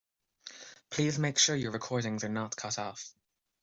Please 0.89 1.19
make 1.19 1.37
sure 1.37 1.55
your 1.55 1.69
recordings 1.71 2.23
are 2.23 2.27
not 2.29 2.55
cut 2.55 2.79
off. 2.79 3.13